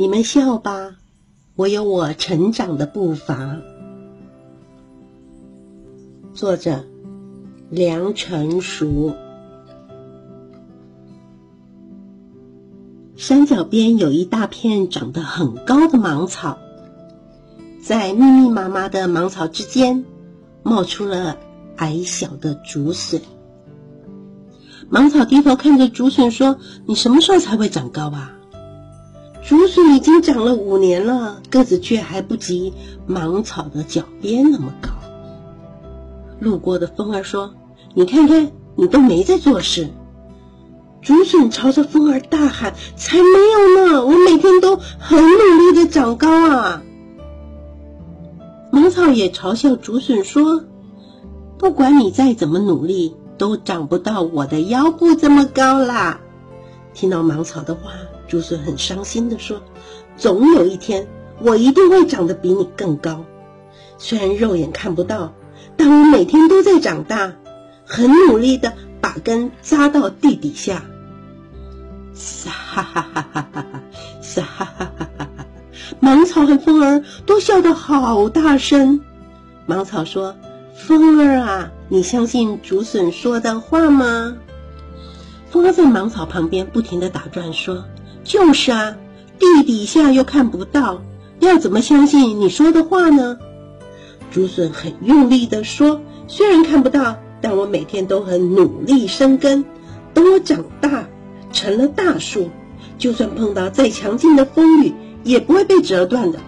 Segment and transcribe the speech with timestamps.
[0.00, 0.96] 你们笑吧，
[1.56, 3.58] 我有我成长的步伐。
[6.32, 6.86] 作者
[7.68, 9.14] 梁成熟。
[13.14, 16.56] 山脚边有一大片长得很高的芒草，
[17.82, 20.06] 在密密麻麻的芒草之间，
[20.62, 21.36] 冒出了
[21.76, 23.20] 矮小的竹笋。
[24.88, 26.56] 芒草低头看着竹笋说
[26.88, 28.38] ：“你什么时候才会长高啊？”
[29.50, 32.72] 竹笋已经长了五年了，个子却还不及
[33.08, 34.90] 芒草的脚边那么高。
[36.38, 37.52] 路过的风儿说
[37.92, 39.88] ：“你看看，你都没在做事。”
[41.02, 44.06] 竹笋朝着风儿大喊：“才没有呢！
[44.06, 46.84] 我每天都很努力的长高啊！”
[48.70, 50.62] 芒草也嘲笑竹笋说
[51.58, 56.20] ：“不管你再怎么努力，都长不到我的腰部这么高啦！”
[56.94, 57.90] 听到芒草的话，
[58.30, 59.60] 竹笋很伤心的说
[60.16, 61.06] ：“总有一天，
[61.42, 63.26] 我一定会长得比你更高。
[63.98, 65.34] 虽然肉眼看不到，
[65.76, 67.34] 但我每天都在长大，
[67.84, 68.72] 很努力的。”
[69.02, 70.84] 把根扎到地底下，
[72.12, 73.80] 撒哈哈哈哈哈哈，
[74.20, 75.46] 撒哈哈哈哈哈！
[76.00, 79.00] 芒草和风儿都笑得好大声。
[79.64, 80.36] 芒草说
[80.76, 84.36] ：“风儿啊，你相信竹笋说的话吗？”
[85.48, 87.86] 风儿在芒草旁边不停的打转，说
[88.24, 88.96] ：“就是啊，
[89.38, 91.02] 地底下又看不到，
[91.40, 93.38] 要怎么相信你说的话呢？”
[94.30, 99.64] 竹笋很用力的说：“虽然看不到。”但我每天都很努力生根，
[100.12, 101.08] 等我长大
[101.52, 102.50] 成了大树，
[102.98, 104.92] 就算碰到再强劲的风雨，
[105.24, 106.38] 也不会被折断的。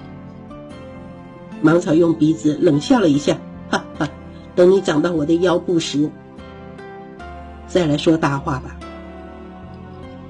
[1.62, 3.38] 芒草用鼻子冷笑了一下，
[3.70, 4.10] 哈哈，
[4.54, 6.10] 等你长到我的腰部时，
[7.66, 8.76] 再来说大话吧。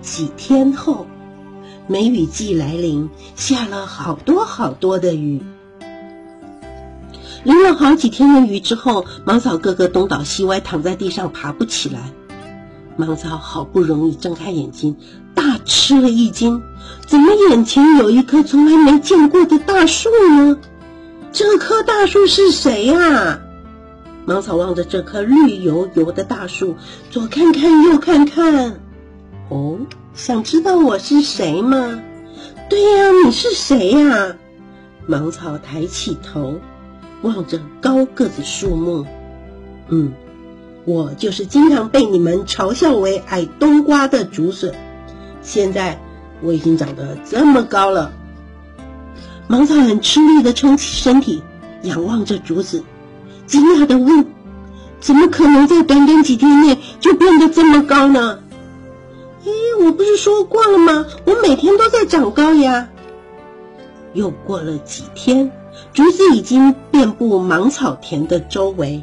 [0.01, 1.09] 几天后，
[1.89, 5.43] 梅雨季来临，下了好多好多的雨。
[7.45, 12.13] 淋了好几天的雨之后，芒草哥哥东倒西歪，躺在地上爬不起来。
[12.97, 14.97] 芒草好不容易睁开眼睛，
[15.35, 16.63] 大吃了一惊：
[17.07, 20.59] 怎么眼前有一棵从来没见过的大树呢？
[21.33, 23.41] 这棵大树是谁呀？
[24.25, 26.77] 芒草望着这棵绿油油的大树，
[27.11, 28.81] 左看看右看看。
[29.53, 29.77] 哦，
[30.15, 32.01] 想知道我是谁吗？
[32.71, 34.37] 对呀，你是谁呀？
[35.07, 36.59] 芒草抬起头。
[37.21, 39.07] 望着高个子树木，
[39.89, 40.13] 嗯，
[40.85, 44.75] 我就是经常被你们嘲笑为矮冬瓜的竹笋。
[45.41, 46.01] 现在
[46.41, 48.11] 我已经长得这么高了。
[49.47, 51.45] 芒草很吃力的撑起身体，
[51.83, 52.83] 仰望着竹子，
[53.47, 54.27] 惊讶的问
[54.99, 58.41] ：“怎么可能在短短几天内就变得这么高呢？”“，
[59.93, 61.07] 不是说过了吗？
[61.25, 62.89] 我每天都在长高呀。”
[64.15, 65.53] 又过了几天。
[65.95, 69.03] 竹子已经遍布芒草田的周围，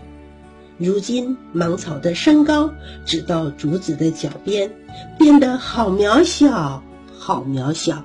[0.77, 2.71] 如今芒草的身高
[3.05, 4.71] 只到竹子的脚边，
[5.17, 6.83] 变得好渺小，
[7.17, 8.03] 好渺小。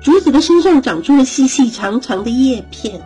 [0.00, 3.02] 竹子的身上长出了细细长长的叶片，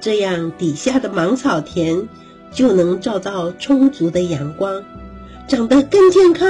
[0.00, 2.08] 这样底下的芒草田
[2.52, 4.82] 就能照到充足的阳光，
[5.46, 6.48] 长得更健康，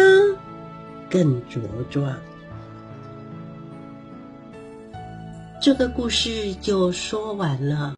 [1.11, 1.61] 更茁
[1.91, 2.15] 壮。
[5.61, 7.95] 这个故事就说完了。